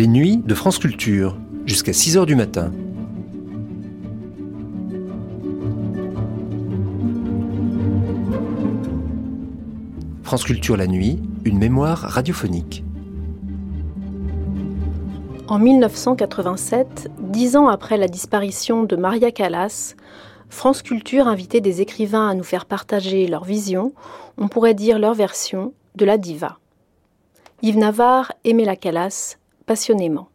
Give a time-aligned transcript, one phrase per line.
[0.00, 1.36] Les nuits de France Culture,
[1.66, 2.72] jusqu'à 6h du matin.
[10.22, 12.82] France Culture la nuit, une mémoire radiophonique.
[15.48, 19.96] En 1987, dix ans après la disparition de Maria Callas,
[20.48, 23.92] France Culture invitait des écrivains à nous faire partager leur vision,
[24.38, 26.58] on pourrait dire leur version, de la diva.
[27.60, 29.36] Yves Navarre aimait la Callas
[29.70, 30.26] passionnément.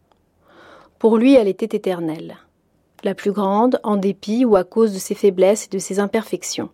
[0.98, 2.38] Pour lui, elle était éternelle.
[3.04, 6.70] La plus grande, en dépit ou à cause de ses faiblesses et de ses imperfections.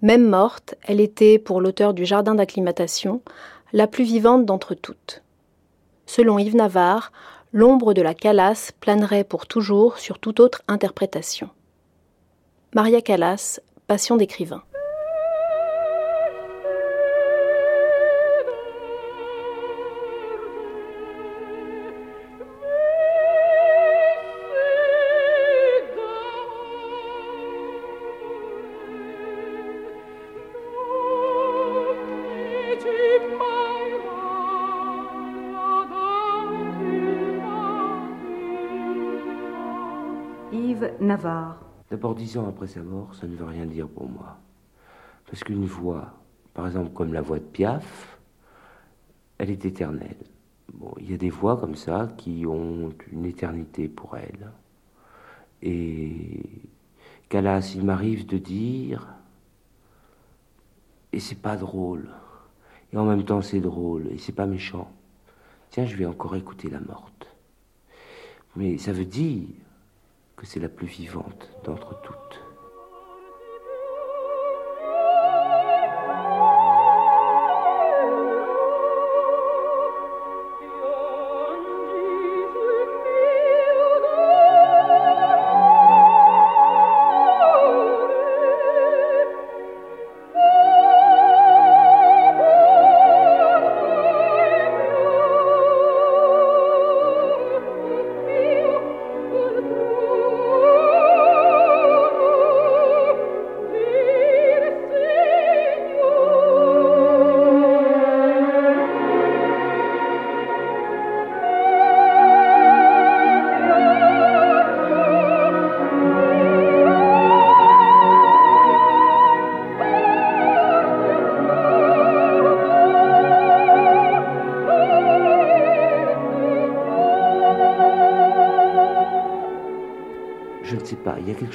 [0.00, 3.20] Même morte, elle était, pour l'auteur du Jardin d'acclimatation,
[3.74, 5.22] la plus vivante d'entre toutes.
[6.06, 7.12] Selon Yves Navarre,
[7.52, 11.50] l'ombre de la Callas planerait pour toujours sur toute autre interprétation.
[12.74, 14.62] Maria Callas, Passion d'écrivain.
[41.90, 44.38] D'abord, dix ans après sa mort, ça ne veut rien dire pour moi.
[45.26, 46.14] Parce qu'une voix,
[46.52, 48.18] par exemple comme la voix de Piaf,
[49.38, 50.16] elle est éternelle.
[50.98, 54.50] Il y a des voix comme ça qui ont une éternité pour elle.
[55.62, 56.42] Et
[57.28, 59.06] Calas, il m'arrive de dire,
[61.12, 62.10] et c'est pas drôle,
[62.92, 64.90] et en même temps c'est drôle, et c'est pas méchant.
[65.70, 67.28] Tiens, je vais encore écouter la morte.
[68.54, 69.48] Mais ça veut dire
[70.36, 72.45] que c'est la plus vivante d'entre toutes.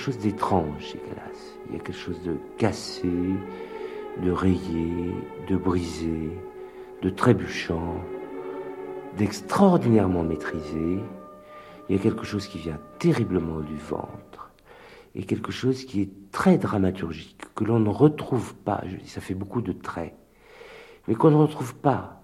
[0.01, 1.59] Chose d'étrange chez Calas.
[1.69, 3.07] Il y a quelque chose de cassé,
[4.23, 5.13] de rayé,
[5.47, 6.31] de brisé,
[7.03, 7.95] de trébuchant,
[9.17, 10.99] d'extraordinairement maîtrisé.
[11.87, 14.51] Il y a quelque chose qui vient terriblement du ventre
[15.13, 19.21] et quelque chose qui est très dramaturgique, que l'on ne retrouve pas, je dis, ça
[19.21, 20.15] fait beaucoup de traits,
[21.07, 22.23] mais qu'on ne retrouve pas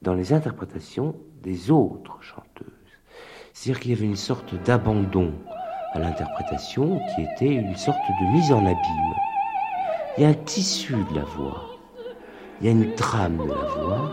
[0.00, 2.66] dans les interprétations des autres chanteuses.
[3.52, 5.34] C'est-à-dire qu'il y avait une sorte d'abandon
[5.92, 9.14] à l'interprétation qui était une sorte de mise en abîme.
[10.16, 11.66] Il y a un tissu de la voix,
[12.60, 14.12] il y a une trame de la voix,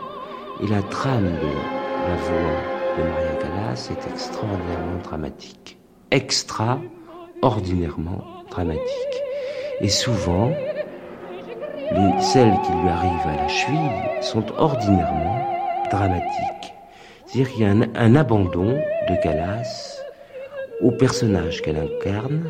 [0.59, 1.53] et la trame de
[2.07, 2.63] la voix
[2.97, 5.77] de Maria Callas est extraordinairement dramatique.
[6.11, 9.25] Extraordinairement dramatique.
[9.79, 10.57] Et souvent,
[11.91, 15.45] les, celles qui lui arrivent à la cheville sont ordinairement
[15.91, 16.73] dramatiques.
[17.25, 19.96] C'est-à-dire qu'il y a un, un abandon de Callas
[20.81, 22.43] au personnage qu'elle incarne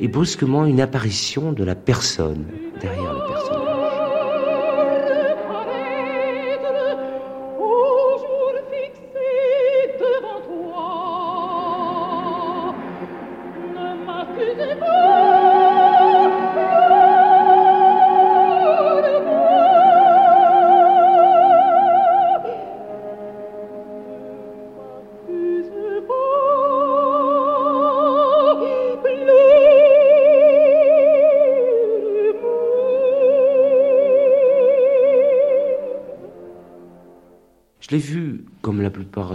[0.00, 2.44] et brusquement une apparition de la personne
[2.80, 3.21] derrière le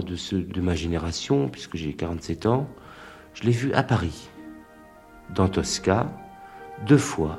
[0.08, 2.68] de ma génération, puisque j'ai 47 ans,
[3.34, 4.28] je l'ai vu à Paris,
[5.34, 6.10] dans Tosca,
[6.86, 7.38] deux fois.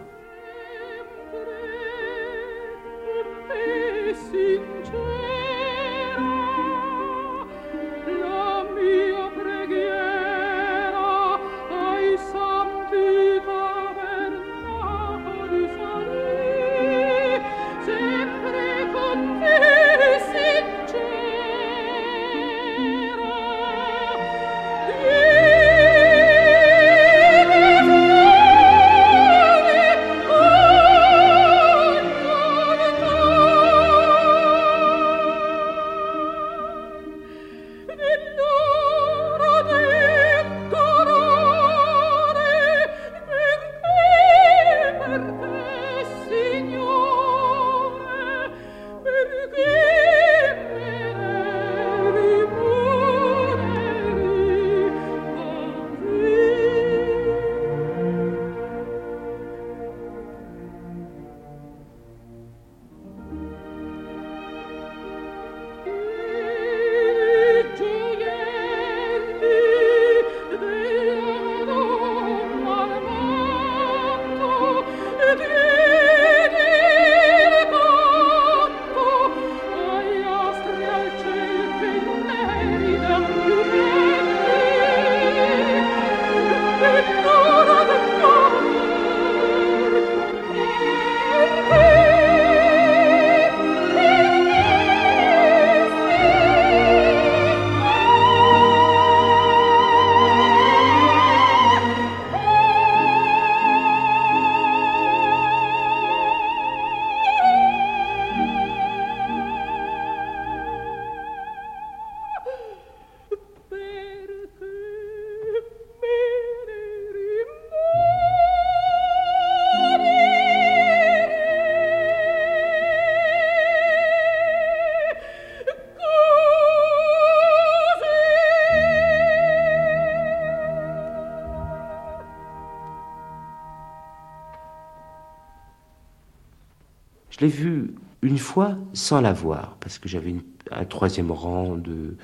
[137.39, 140.35] Je l'ai vue une fois sans la voir, parce que j'avais
[140.71, 142.17] un troisième rang de,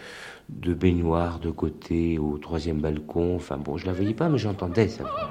[0.73, 3.37] baignoire de côté au troisième balcon.
[3.37, 5.29] Enfin bon, je la voyais pas, mais j'entendais sa voix.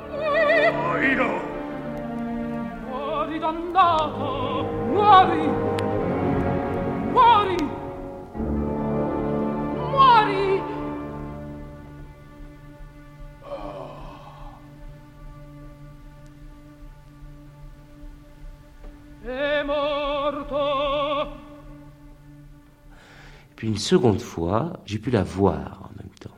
[23.65, 26.37] Une seconde fois, j'ai pu la voir en même temps.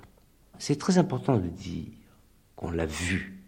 [0.58, 1.88] C'est très important de dire
[2.54, 3.42] qu'on l'a vue,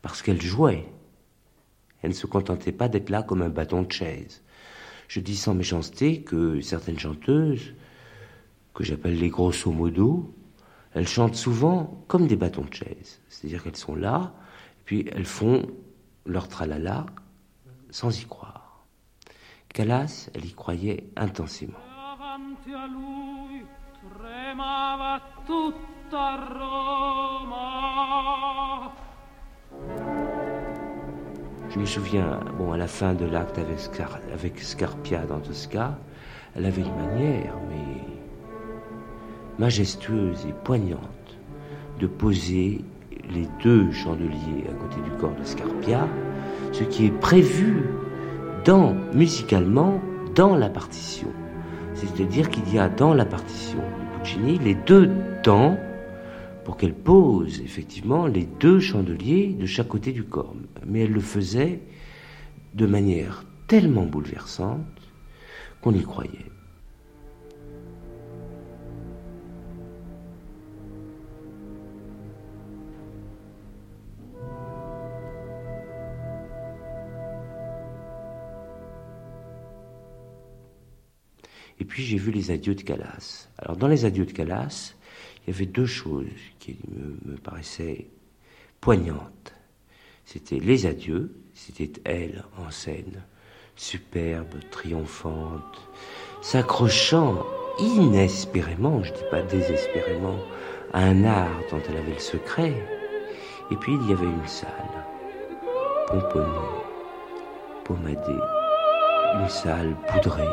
[0.00, 0.86] parce qu'elle jouait.
[2.02, 4.44] Elle ne se contentait pas d'être là comme un bâton de chaise.
[5.08, 7.74] Je dis sans méchanceté que certaines chanteuses,
[8.74, 10.32] que j'appelle les grosso modo,
[10.94, 13.20] elles chantent souvent comme des bâtons de chaise.
[13.28, 14.32] C'est-à-dire qu'elles sont là,
[14.78, 15.66] et puis elles font
[16.26, 17.06] leur tralala
[17.90, 18.86] sans y croire.
[19.66, 21.74] Calas, elle y croyait intensément.
[31.70, 35.96] Je me souviens, bon, à la fin de l'acte avec, Scarpia dans Tosca,
[36.54, 38.02] elle avait une manière, mais
[39.58, 41.38] majestueuse et poignante,
[41.98, 42.84] de poser
[43.30, 46.06] les deux chandeliers à côté du corps de Scarpia,
[46.72, 47.84] ce qui est prévu
[48.66, 50.02] dans, musicalement,
[50.34, 51.32] dans la partition.
[51.98, 55.10] C'est-à-dire qu'il y a dans la partition de Puccini les deux
[55.42, 55.76] temps
[56.64, 60.54] pour qu'elle pose effectivement les deux chandeliers de chaque côté du corps.
[60.86, 61.80] Mais elle le faisait
[62.74, 64.84] de manière tellement bouleversante
[65.80, 66.46] qu'on y croyait.
[81.98, 83.48] Puis j'ai vu les adieux de Calas.
[83.58, 84.94] Alors dans les adieux de Calas,
[85.42, 86.26] il y avait deux choses
[86.60, 86.76] qui
[87.26, 88.06] me, paraissaient
[88.80, 89.52] poignantes.
[90.24, 93.20] C'était les adieux, c'était elle en scène,
[93.74, 95.90] superbe, triomphante,
[96.40, 97.44] s'accrochant
[97.80, 100.38] inespérément, je ne dis pas désespérément,
[100.92, 102.74] à un art dont elle avait le secret.
[103.72, 104.70] Et puis il y avait une salle,
[106.06, 106.46] pomponnée,
[107.82, 108.44] pommadée,
[109.40, 110.46] une salle poudrée,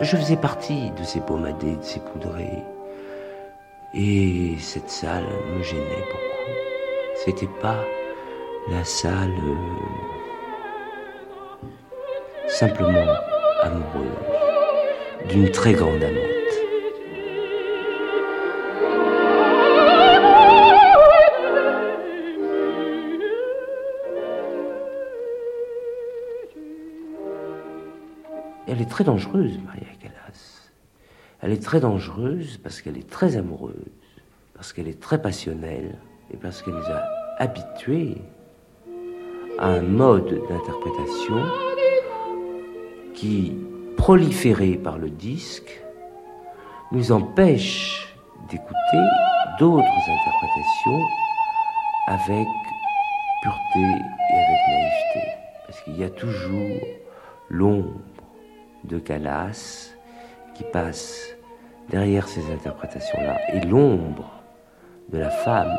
[0.00, 2.62] Je faisais partie de ces pommadés, de ces poudrés.
[3.94, 6.52] Et cette salle me gênait beaucoup.
[7.24, 7.82] C'était pas
[8.70, 9.54] la salle euh,
[12.48, 13.06] simplement
[13.62, 14.06] amoureuse
[15.28, 16.35] d'une très grande amante.
[28.96, 30.70] Très dangereuse, Maria Callas.
[31.42, 33.74] Elle est très dangereuse parce qu'elle est très amoureuse,
[34.54, 35.98] parce qu'elle est très passionnelle
[36.32, 37.02] et parce qu'elle nous a
[37.36, 38.16] habitués
[39.58, 41.42] à un mode d'interprétation
[43.12, 43.52] qui,
[43.98, 45.82] proliféré par le disque,
[46.90, 48.16] nous empêche
[48.48, 49.04] d'écouter
[49.58, 51.04] d'autres interprétations
[52.06, 52.46] avec
[53.42, 55.28] pureté et avec naïveté.
[55.66, 56.80] Parce qu'il y a toujours
[57.50, 57.92] l'ombre
[58.84, 59.90] de Calas
[60.54, 61.34] qui passe
[61.88, 64.42] derrière ces interprétations-là et l'ombre
[65.10, 65.76] de la femme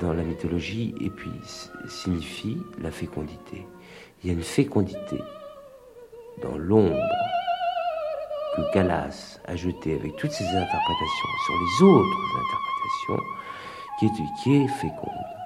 [0.00, 1.30] dans la mythologie et puis
[1.88, 3.66] signifie la fécondité.
[4.22, 5.18] Il y a une fécondité
[6.42, 6.96] dans l'ombre
[8.56, 13.24] que Calas a jetée avec toutes ses interprétations sur les autres interprétations
[13.98, 15.37] qui est, qui est féconde.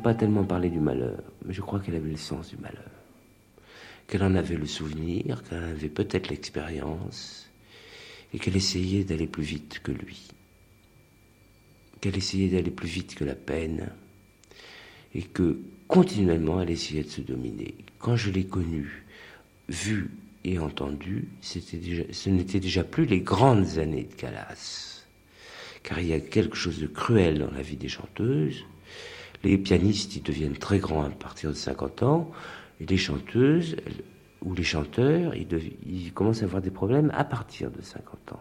[0.00, 2.90] Pas tellement parler du malheur, mais je crois qu'elle avait le sens du malheur.
[4.06, 7.48] Qu'elle en avait le souvenir, qu'elle en avait peut-être l'expérience,
[8.34, 10.28] et qu'elle essayait d'aller plus vite que lui.
[12.00, 13.90] Qu'elle essayait d'aller plus vite que la peine,
[15.14, 17.74] et que continuellement elle essayait de se dominer.
[17.98, 19.04] Quand je l'ai connue,
[19.68, 20.10] vue
[20.44, 25.04] et entendue, ce n'était déjà plus les grandes années de Calas.
[25.82, 28.64] Car il y a quelque chose de cruel dans la vie des chanteuses,
[29.42, 32.30] les pianistes, ils deviennent très grands à partir de 50 ans,
[32.80, 33.76] et les chanteuses
[34.42, 38.40] ou les chanteurs, ils, commencent à avoir des problèmes à partir de 50 ans.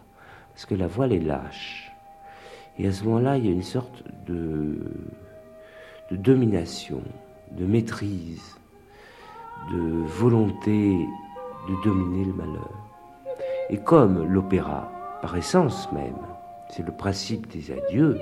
[0.49, 1.91] Parce que la voix les lâche.
[2.77, 4.77] Et à ce moment-là, il y a une sorte de,
[6.11, 7.01] de domination,
[7.51, 8.57] de maîtrise,
[9.71, 11.05] de volonté
[11.67, 12.71] de dominer le malheur.
[13.69, 14.91] Et comme l'opéra,
[15.21, 16.17] par essence même,
[16.69, 18.19] c'est le principe des adieux,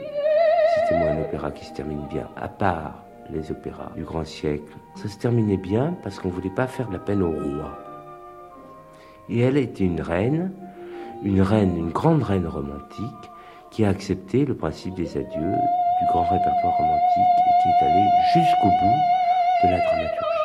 [0.79, 5.07] c'était un opéra qui se termine bien, à part les opéras du grand siècle, ça
[5.07, 7.77] se terminait bien parce qu'on ne voulait pas faire de la peine au roi.
[9.29, 10.51] Et elle était une reine,
[11.24, 13.31] une reine, une grande reine romantique,
[13.72, 15.27] qui a accepté le principe des adieux
[16.00, 20.37] du grand répertoire romantique et qui est allée jusqu'au bout de la dramaturgie.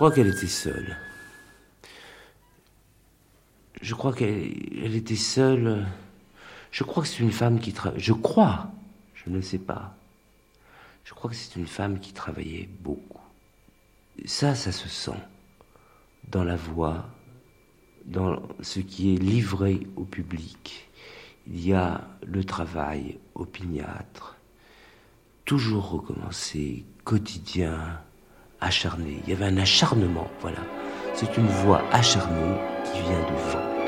[0.00, 0.96] Crois qu'elle était seule.
[3.82, 5.86] Je crois qu'elle était seule.
[6.70, 8.00] Je crois que c'est une femme qui travaille.
[8.00, 8.70] Je crois,
[9.12, 9.94] je ne sais pas.
[11.04, 13.20] Je crois que c'est une femme qui travaillait beaucoup.
[14.24, 15.20] Ça, ça se sent
[16.28, 17.06] dans la voix,
[18.06, 20.88] dans ce qui est livré au public.
[21.46, 24.38] Il y a le travail opiniâtre,
[25.44, 28.00] toujours recommencer, quotidien,
[28.60, 29.20] acharné.
[29.24, 30.58] Il y avait un acharnement, voilà.
[31.14, 33.79] C'est une voix acharnée qui vient du ventre.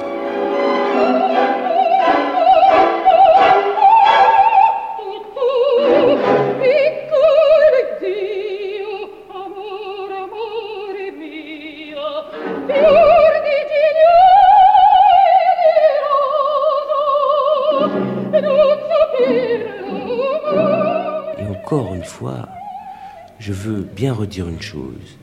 [23.43, 25.19] Je veux bien redire une chose.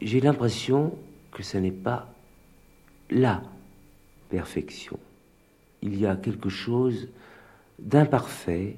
[0.00, 0.96] J'ai l'impression
[1.30, 2.08] que ce n'est pas
[3.10, 3.42] la
[4.30, 4.98] perfection.
[5.82, 7.10] Il y a quelque chose
[7.78, 8.76] d'imparfait,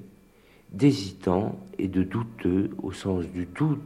[0.73, 3.78] d'hésitant et de douteux au sens du doute,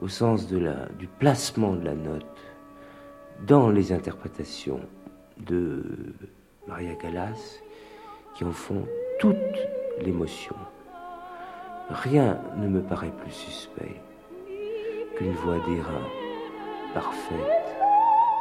[0.00, 2.40] au sens du placement de la note
[3.46, 4.80] dans les interprétations
[5.38, 5.84] de
[6.66, 7.60] Maria Callas
[8.34, 8.84] qui en font
[9.20, 9.36] toute
[10.04, 10.56] l'émotion.
[11.90, 14.00] Rien ne me paraît plus suspect
[15.16, 16.00] qu'une voix d'airain
[16.94, 17.76] parfaite,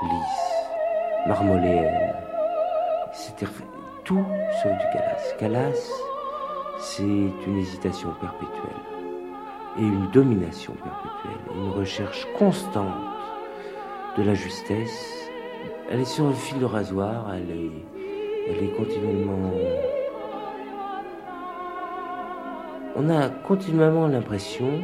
[0.04, 2.14] lisse, marmoléenne.
[3.12, 3.48] C'était
[4.06, 4.26] tout
[4.62, 5.34] sauf du Calas.
[5.38, 5.92] Calas,
[6.80, 8.82] c'est une hésitation perpétuelle
[9.78, 12.94] et une domination perpétuelle, une recherche constante
[14.18, 15.30] de la justesse.
[15.92, 17.72] Elle est sur le fil de rasoir, elle est,
[18.50, 19.52] elle est continuellement...
[22.96, 24.82] On a continuellement l'impression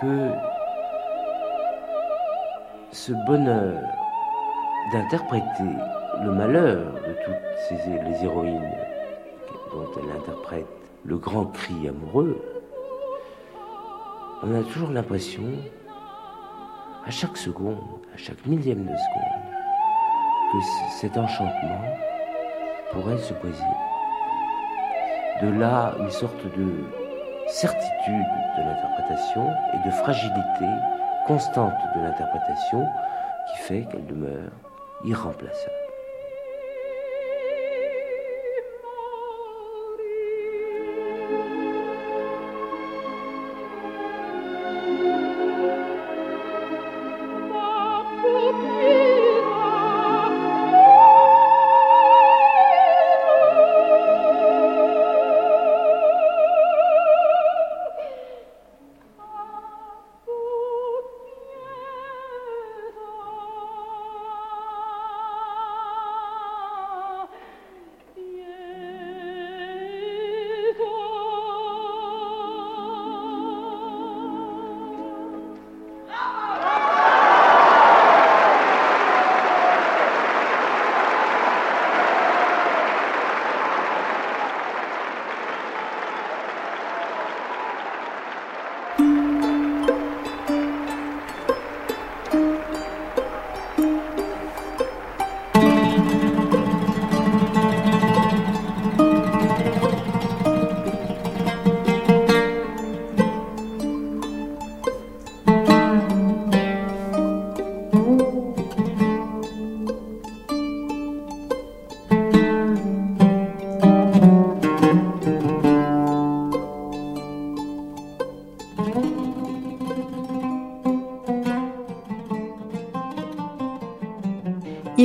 [0.00, 0.30] que
[2.92, 3.82] ce bonheur
[4.92, 5.44] d'interpréter
[6.22, 7.34] le malheur de toutes
[7.68, 8.70] ces, les héroïnes
[9.72, 10.66] dont elle interprète
[11.04, 12.40] le grand cri amoureux,
[14.44, 15.44] on a toujours l'impression,
[17.04, 17.78] à chaque seconde,
[18.14, 19.42] à chaque millième de seconde,
[20.52, 20.58] que
[21.00, 21.84] cet enchantement
[22.92, 23.64] pourrait se poser.
[25.42, 26.84] De là, une sorte de
[27.48, 28.26] certitude
[28.58, 30.66] de l'interprétation et de fragilité
[31.26, 32.86] constante de l'interprétation
[33.48, 34.52] qui fait qu'elle demeure
[35.04, 35.79] irremplaçable.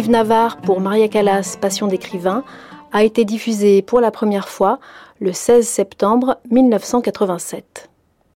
[0.09, 2.43] Navarre pour Maria Callas, Passion d'écrivain,
[2.91, 4.79] a été diffusé pour la première fois
[5.19, 7.89] le 16 septembre 1987.